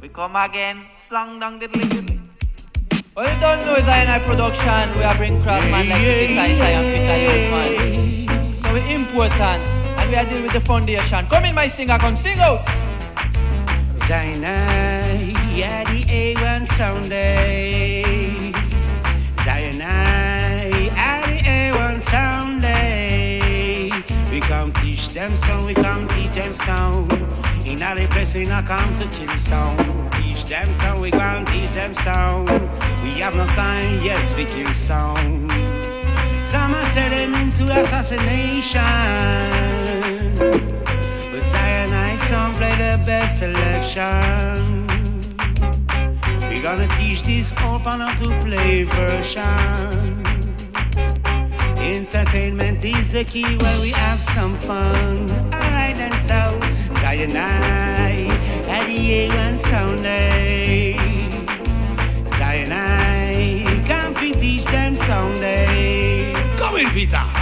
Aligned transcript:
We 0.00 0.08
come 0.08 0.36
again, 0.36 0.86
slang 1.08 1.40
down 1.40 1.58
the 1.58 1.66
diddly. 1.66 2.20
Well, 3.16 3.26
you 3.34 3.40
don't 3.40 3.66
know 3.66 3.74
it's 3.74 3.88
I 3.88 4.20
production. 4.20 4.96
We 4.96 5.02
are 5.02 5.16
bring 5.16 5.42
craftsman 5.42 5.86
yeah, 5.86 5.94
like 5.94 6.02
yeah, 6.02 6.26
Peter 6.28 6.56
Sai 6.56 6.70
and 6.78 6.86
Peter 6.94 7.18
Youngman. 7.26 8.62
So 8.62 8.74
we 8.74 8.94
important, 8.94 9.66
and 9.98 10.08
we 10.08 10.16
are 10.16 10.24
dealing 10.24 10.44
with 10.44 10.52
the 10.52 10.60
foundation. 10.60 11.26
Come 11.26 11.46
in, 11.46 11.54
my 11.56 11.66
singer, 11.66 11.98
come 11.98 12.16
sing 12.16 12.38
out. 12.38 12.64
Sinai, 14.06 15.34
yeah, 15.50 15.82
the 15.82 16.02
A1 16.04 16.66
Sunday. 16.68 18.52
Sinai, 19.42 20.68
yeah, 20.94 21.26
the 21.26 21.38
A1 21.74 22.00
Sunday. 22.00 23.90
We 24.30 24.38
come 24.38 24.72
teach 24.74 25.08
them 25.08 25.34
song, 25.34 25.66
we 25.66 25.74
come 25.74 26.06
teach 26.06 26.30
them 26.30 26.52
song. 26.52 27.47
In 27.68 27.82
all 27.82 27.94
the 27.94 28.08
we 28.34 28.44
not 28.46 28.66
come 28.66 28.94
to 28.94 29.06
kill 29.08 29.36
sound. 29.36 29.78
Teach 30.12 30.44
them 30.46 30.72
song, 30.72 31.02
we 31.02 31.10
come 31.10 31.44
teach 31.44 31.70
them 31.72 31.92
sound. 31.92 32.48
We 33.02 33.10
have 33.20 33.34
no 33.34 33.46
time, 33.48 34.00
yes, 34.02 34.34
we 34.34 34.46
kill 34.46 34.72
sound. 34.72 35.52
Some 36.46 36.74
are 36.74 36.94
them 36.94 37.34
into 37.34 37.64
assassination. 37.64 38.80
But 41.30 41.42
Zion 41.42 41.92
I 41.92 42.16
song 42.16 42.54
play 42.54 42.74
the 42.76 42.96
best 43.04 43.38
selection. 43.38 44.86
We 46.48 46.62
gonna 46.62 46.88
teach 46.96 47.22
this 47.22 47.52
open 47.52 48.00
how 48.00 48.14
to 48.14 48.28
play 48.40 48.84
version. 48.84 50.24
Entertainment 51.76 52.82
is 52.82 53.12
the 53.12 53.24
key 53.24 53.58
where 53.58 53.80
we 53.80 53.90
have 53.90 54.22
some 54.22 54.56
fun. 54.58 55.28
Alright 55.52 55.96
then 55.96 56.18
so 56.22 56.58
Zion 57.00 57.36
I 57.36 57.57
Come 66.98 67.37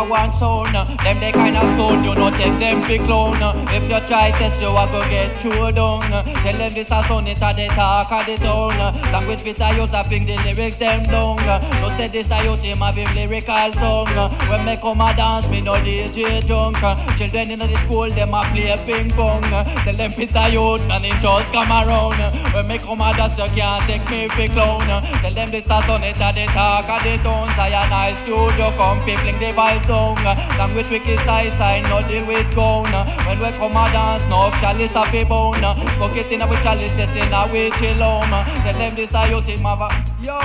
the 0.00 0.10
one 0.10 0.32
son. 0.32 0.72
Them 0.72 1.20
the 1.20 1.30
kind 1.32 1.56
of 1.56 1.68
son 1.76 2.04
you 2.04 2.14
know 2.14 2.30
take 2.30 2.58
them 2.58 2.82
fi 2.82 2.98
clown. 2.98 3.40
If 3.68 3.84
you 3.84 4.00
try 4.08 4.30
test 4.38 4.60
you 4.60 4.68
a 4.68 4.84
go 4.92 5.00
get 5.08 5.38
through 5.40 5.72
down. 5.72 6.00
Tell 6.00 6.56
them 6.56 6.72
this 6.72 6.90
a 6.90 7.02
son 7.04 7.26
it 7.26 7.42
are 7.42 7.54
the 7.54 7.66
talk 7.68 8.12
of 8.12 8.26
the 8.26 8.36
town. 8.36 8.78
Language 9.12 9.40
fit 9.40 9.60
a 9.60 9.74
youth 9.76 9.94
a 9.94 10.02
bring 10.08 10.26
the 10.26 10.36
lyrics 10.44 10.76
them 10.76 11.02
down. 11.04 11.36
No 11.80 11.88
say 11.96 12.08
this 12.08 12.30
a 12.30 12.42
youth 12.44 12.60
him 12.60 12.78
have 12.78 12.96
him 12.96 13.14
lyrical 13.14 13.72
tongue. 13.72 14.16
When 14.48 14.64
me 14.64 14.76
come 14.76 15.00
a 15.00 15.14
dance 15.16 15.48
me 15.48 15.60
no 15.60 15.74
DJ 15.74 16.46
drunk. 16.46 16.80
Children 17.18 17.50
in 17.50 17.58
the 17.58 17.76
school 17.84 18.08
them 18.08 18.34
a 18.34 18.42
play 18.52 18.74
ping 18.86 19.10
pong. 19.10 19.42
Tell 19.84 19.94
them 19.94 20.10
fit 20.10 20.36
a 20.36 20.48
youth 20.50 20.82
and 20.90 21.04
it 21.04 21.20
just 21.20 21.52
come 21.52 21.70
around. 21.70 22.20
When 22.54 22.66
me 22.68 22.78
come 22.78 23.00
a 23.00 23.12
dance 23.16 23.36
you 23.36 23.48
can't 23.56 23.84
take 23.86 24.04
me 24.10 24.28
fi 24.28 24.46
clown. 24.48 24.86
Tell 25.22 25.34
them 25.34 25.50
this 25.50 25.66
a 25.66 25.82
son 25.82 26.04
it 26.04 26.20
are 26.20 26.32
the 26.32 26.46
talk 26.46 26.88
of 26.88 27.02
the 27.02 27.16
town. 27.22 27.48
I 27.60 27.68
and 27.68 27.92
I 27.92 28.14
studio 28.14 28.70
come 28.76 29.02
fling 29.02 29.38
the 29.38 29.50
vibes 29.52 29.89
down. 29.90 30.16
Language 30.58 30.90
wicked 30.90 31.18
size 31.26 31.60
I 31.60 31.80
no 31.82 31.98
deal 32.06 32.26
with 32.26 32.54
gone. 32.54 32.94
When 33.26 33.38
we 33.42 33.50
come 33.58 33.76
a 33.76 33.84
dance 33.90 34.24
no 34.30 34.50
chalice 34.62 34.94
a 34.94 35.24
bone. 35.26 35.66
Smoke 35.96 36.16
it 36.16 36.30
in 36.32 36.42
a 36.42 36.46
chalice 36.62 36.96
yes 36.96 37.14
in 37.16 37.32
a 37.32 37.42
way 37.52 37.70
chill 37.78 38.02
home. 38.02 38.34
Tell 38.62 38.78
them 38.78 38.94
this 38.94 39.12
youth 39.30 39.46
him 39.50 39.64
have 39.66 39.82
a 39.82 39.88
yo. 40.22 40.38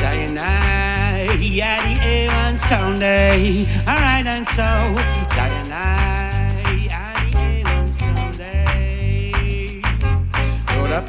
Cyanide, 0.00 1.40
yeah, 1.40 1.80
the 1.84 2.00
A1 2.00 2.58
Sunday. 2.58 3.64
Eh? 3.64 3.90
Alright, 3.90 4.26
and 4.26 4.46
so, 4.46 4.64
Cyanide, 5.34 6.29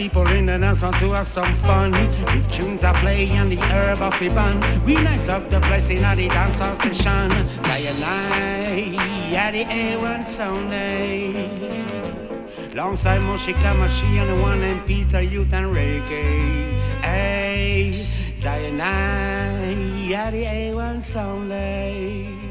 people 0.02 0.28
in 0.30 0.48
the 0.48 0.58
dance 0.58 0.82
want 0.82 0.96
to 0.96 1.10
have 1.10 1.28
some 1.28 1.54
fun. 1.58 1.92
The 1.92 2.50
tunes 2.52 2.84
are 2.84 2.94
playing 2.96 3.38
and 3.38 3.52
the 3.52 3.58
herb 3.58 4.02
of 4.02 4.20
the 4.20 4.30
band. 4.30 4.60
We 4.84 4.96
nice 4.96 5.30
up 5.30 5.48
the 5.52 5.60
place 5.62 5.90
in 5.90 6.02
the 6.02 6.28
dance 6.28 6.58
hall 6.58 6.76
session. 6.78 7.30
Cyanide, 7.66 8.94
yeah, 9.32 9.52
the 9.52 9.64
A1 9.64 10.26
Sunday. 10.26 11.54
Alongside 12.74 13.22
Moshe 13.22 13.54
Kamashi 13.62 14.20
and 14.22 14.30
the 14.30 14.42
one 14.42 14.60
named 14.60 14.88
Peter 14.88 15.22
Youth 15.22 15.54
and 15.54 15.68
Reggae. 15.68 16.74
Hey. 17.02 17.92
Cyanide, 18.34 19.78
yeah, 20.10 20.32
the 20.32 20.44
A1 20.44 21.00
Sunday. 21.04 22.51